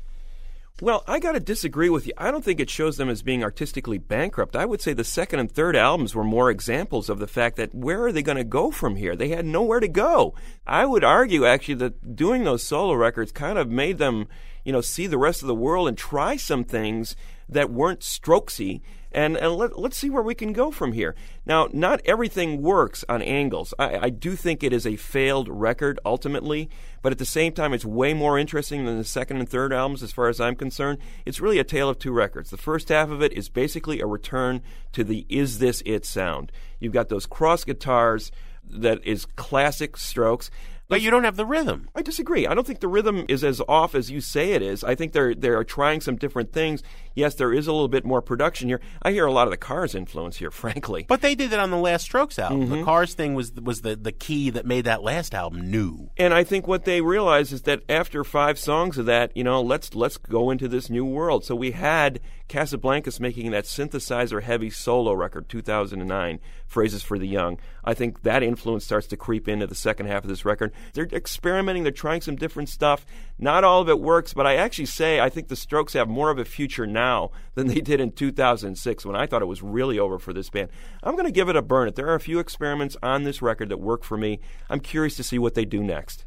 [0.80, 2.14] Well, I got to disagree with you.
[2.18, 4.56] I don't think it shows them as being artistically bankrupt.
[4.56, 7.72] I would say the second and third albums were more examples of the fact that
[7.72, 9.14] where are they going to go from here?
[9.14, 10.34] They had nowhere to go.
[10.66, 14.26] I would argue actually that doing those solo records kind of made them,
[14.64, 17.14] you know, see the rest of the world and try some things
[17.48, 18.80] that weren't strokesy
[19.14, 21.14] and, and let, let's see where we can go from here.
[21.46, 23.72] Now, not everything works on angles.
[23.78, 26.68] I, I do think it is a failed record ultimately,
[27.00, 30.02] but at the same time, it's way more interesting than the second and third albums
[30.02, 30.98] as far as I'm concerned.
[31.24, 32.50] It's really a tale of two records.
[32.50, 34.60] The first half of it is basically a return
[34.92, 36.52] to the Is This It sound.
[36.80, 38.32] You've got those cross guitars
[38.68, 40.50] that is classic strokes.
[40.86, 41.88] But you don't have the rhythm.
[41.94, 42.46] I disagree.
[42.46, 44.84] I don't think the rhythm is as off as you say it is.
[44.84, 46.82] I think they're they're trying some different things.
[47.14, 48.80] Yes, there is a little bit more production here.
[49.02, 51.04] I hear a lot of the Cars influence here, frankly.
[51.08, 52.62] But they did it on the last Strokes album.
[52.62, 52.78] Mm-hmm.
[52.78, 56.10] The Cars thing was was the, the key that made that last album new.
[56.16, 59.62] And I think what they realized is that after five songs of that, you know,
[59.62, 61.44] let's let's go into this new world.
[61.44, 67.58] So we had Casablancas making that synthesizer heavy solo record 2009, Phrases for the Young.
[67.84, 70.72] I think that influence starts to creep into the second half of this record.
[70.92, 73.06] They're experimenting, they're trying some different stuff.
[73.38, 76.30] Not all of it works, but I actually say I think the Strokes have more
[76.30, 77.03] of a future now
[77.54, 80.70] than they did in 2006 when I thought it was really over for this band.
[81.02, 81.94] I'm going to give it a burn it.
[81.94, 84.40] There are a few experiments on this record that work for me.
[84.68, 86.24] I'm curious to see what they do next.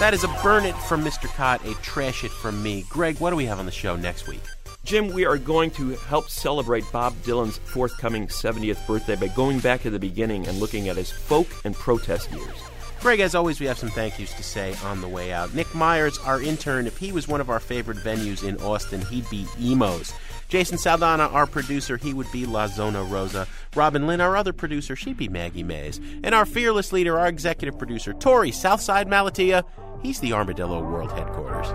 [0.00, 1.26] That is a burn it from Mr.
[1.34, 2.86] Kot, a trash it from me.
[2.88, 4.40] Greg, what do we have on the show next week?
[4.82, 9.82] Jim, we are going to help celebrate Bob Dylan's forthcoming 70th birthday by going back
[9.82, 12.56] to the beginning and looking at his folk and protest years.
[13.00, 15.54] Greg, as always, we have some thank yous to say on the way out.
[15.54, 19.28] Nick Myers, our intern, if he was one of our favorite venues in Austin, he'd
[19.30, 20.12] be Emos.
[20.50, 23.46] Jason Saldanha, our producer, he would be La Zona Rosa.
[23.74, 25.98] Robin Linn, our other producer, she'd be Maggie Mae's.
[26.22, 29.64] And our fearless leader, our executive producer, Torey Southside Malatia,
[30.02, 31.68] he's the Armadillo World Headquarters.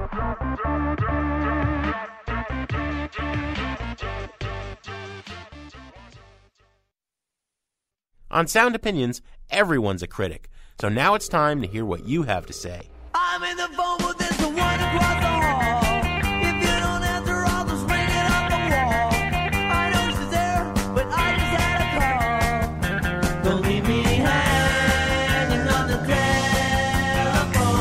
[8.30, 10.49] On Sound Opinions, everyone's a critic.
[10.78, 12.82] So now it's time to hear what you have to say.
[13.13, 15.82] I'm in the phone, but there's one across the hall.
[16.43, 19.13] If you don't answer, I'll just ring it on the wall.
[19.71, 23.43] I know she's there, but I just had a call.
[23.43, 25.97] Don't leave me hanging on the
[27.45, 27.80] telephone.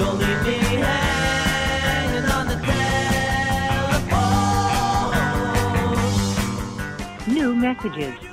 [0.00, 2.56] Don't leave me hanging on the
[7.26, 7.32] telephone.
[7.32, 8.23] New messages.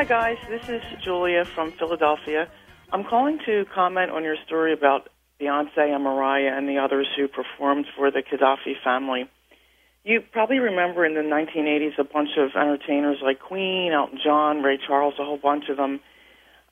[0.00, 0.38] Hi, guys.
[0.48, 2.48] This is Julia from Philadelphia.
[2.90, 7.28] I'm calling to comment on your story about Beyonce and Mariah and the others who
[7.28, 9.28] performed for the Gaddafi family.
[10.02, 14.78] You probably remember in the 1980s a bunch of entertainers like Queen, Elton John, Ray
[14.78, 16.00] Charles, a whole bunch of them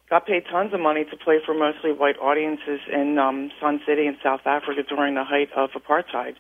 [0.09, 4.07] got paid tons of money to play for mostly white audiences in um, Sun City
[4.07, 6.37] in South Africa during the height of apartheid.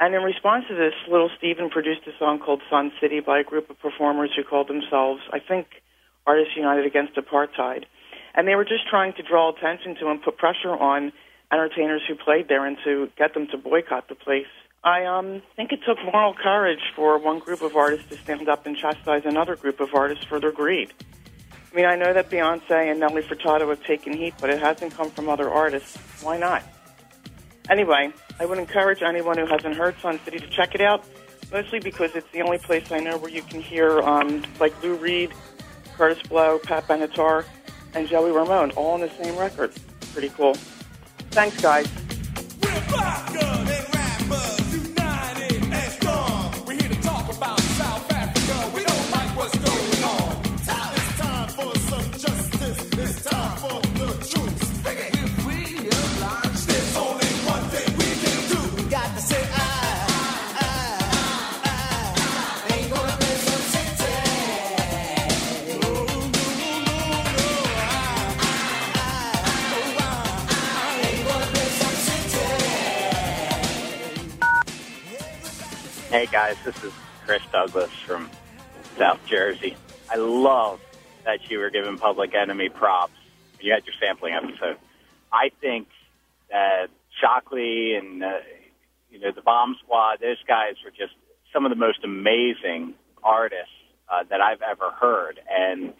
[0.00, 3.44] And in response to this, Little Steven produced a song called Sun City by a
[3.44, 5.68] group of performers who called themselves, I think,
[6.26, 7.84] Artists United Against Apartheid.
[8.34, 11.12] And they were just trying to draw attention to and put pressure on
[11.52, 14.46] entertainers who played there and to get them to boycott the place.
[14.82, 18.66] I um, think it took moral courage for one group of artists to stand up
[18.66, 20.92] and chastise another group of artists for their greed.
[21.70, 24.94] I mean, I know that Beyonce and Nelly Furtado have taken heat, but it hasn't
[24.94, 25.96] come from other artists.
[26.22, 26.62] Why not?
[27.68, 28.10] Anyway,
[28.40, 31.04] I would encourage anyone who hasn't heard Sun City to check it out,
[31.52, 34.96] mostly because it's the only place I know where you can hear um, like Lou
[34.96, 35.30] Reed,
[36.00, 37.44] Kurtis Blow, Pat Benatar,
[37.92, 39.70] and Joey Ramone all on the same record.
[40.14, 40.54] Pretty cool.
[41.30, 41.86] Thanks, guys.
[76.20, 76.92] Hey guys, this is
[77.24, 78.28] Chris Douglas from
[78.98, 79.74] South Jersey.
[80.10, 80.78] I love
[81.24, 83.14] that you were giving Public Enemy props.
[83.58, 84.76] You had your sampling episode.
[85.32, 85.88] I think
[86.50, 86.88] that
[87.24, 88.32] Shocklee and uh,
[89.10, 91.14] you know the Bomb Squad, those guys were just
[91.54, 92.92] some of the most amazing
[93.24, 93.72] artists
[94.10, 95.94] uh, that I've ever heard, and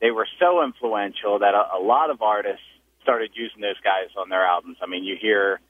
[0.00, 2.66] they were so influential that a, a lot of artists
[3.00, 4.78] started using those guys on their albums.
[4.82, 5.60] I mean, you hear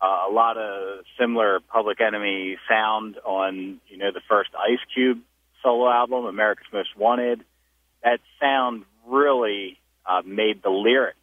[0.00, 5.20] uh, a lot of similar Public Enemy sound on, you know, the first Ice Cube
[5.62, 7.44] solo album, America's Most Wanted.
[8.04, 11.16] That sound really uh, made the lyrics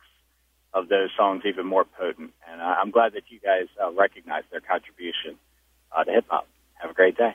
[0.73, 2.32] of those songs even more potent.
[2.51, 5.38] And uh, I'm glad that you guys uh, recognize their contribution
[5.95, 6.47] uh, to hip hop.
[6.73, 7.34] Have a great day.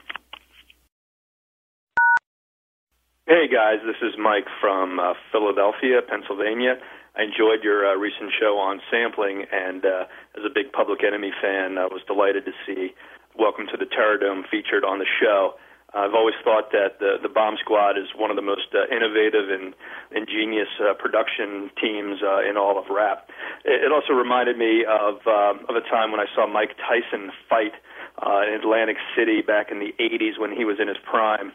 [3.27, 6.75] Hey guys, this is Mike from uh, Philadelphia, Pennsylvania.
[7.17, 10.05] I enjoyed your uh, recent show on sampling, and uh,
[10.39, 12.95] as a big Public Enemy fan, I was delighted to see
[13.39, 15.55] Welcome to the Terror Dome featured on the show.
[15.95, 19.51] I've always thought that the the Bomb Squad is one of the most uh, innovative
[19.51, 19.75] and
[20.15, 23.29] ingenious uh, production teams uh, in all of rap.
[23.65, 27.31] It, it also reminded me of um, of a time when I saw Mike Tyson
[27.49, 27.75] fight
[28.23, 31.53] uh, in Atlantic City back in the '80s when he was in his prime.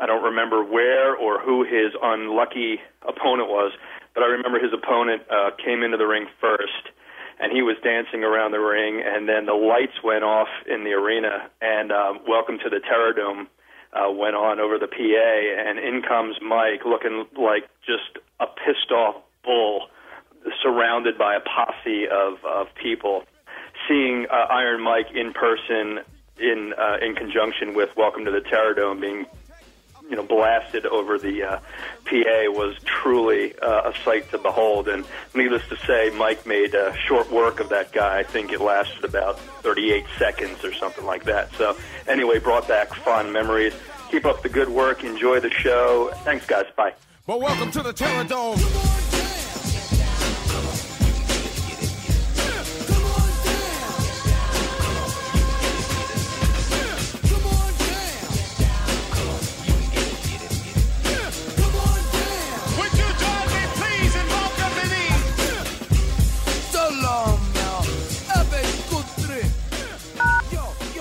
[0.00, 3.72] I don't remember where or who his unlucky opponent was,
[4.18, 6.90] but I remember his opponent uh, came into the ring first,
[7.38, 10.90] and he was dancing around the ring, and then the lights went off in the
[10.90, 13.46] arena, and um, Welcome to the Terror Dome
[13.92, 18.90] uh, went on over the PA, and in comes Mike looking like just a pissed
[18.90, 19.86] off bull,
[20.64, 23.22] surrounded by a posse of, of people.
[23.86, 26.00] Seeing uh, Iron Mike in person
[26.40, 29.26] in uh, in conjunction with Welcome to the Terror Dome being
[30.08, 31.58] you know blasted over the uh,
[32.04, 34.88] PA was truly uh, a sight to behold.
[34.88, 35.04] And
[35.34, 38.18] needless to say, Mike made uh, short work of that guy.
[38.18, 41.52] I think it lasted about 38 seconds or something like that.
[41.54, 43.74] So anyway, brought back fond memories.
[44.10, 45.04] Keep up the good work.
[45.04, 46.10] Enjoy the show.
[46.24, 46.66] Thanks, guys.
[46.76, 46.94] Bye.
[47.26, 48.58] Well, welcome to the Terror Dome.